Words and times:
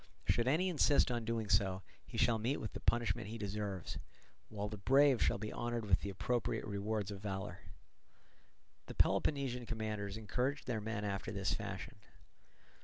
Should 0.27 0.47
any 0.47 0.67
insist 0.67 1.11
on 1.11 1.25
doing 1.25 1.47
so, 1.47 1.83
he 2.07 2.17
shall 2.17 2.39
meet 2.39 2.57
with 2.57 2.73
the 2.73 2.79
punishment 2.79 3.27
he 3.27 3.37
deserves, 3.37 3.99
while 4.49 4.67
the 4.67 4.79
brave 4.79 5.21
shall 5.21 5.37
be 5.37 5.53
honoured 5.53 5.85
with 5.85 6.01
the 6.01 6.09
appropriate 6.09 6.65
rewards 6.65 7.11
of 7.11 7.21
valour." 7.21 7.59
The 8.87 8.95
Peloponnesian 8.95 9.67
commanders 9.67 10.17
encouraged 10.17 10.65
their 10.65 10.81
men 10.81 11.05
after 11.05 11.31
this 11.31 11.53
fashion. 11.53 11.97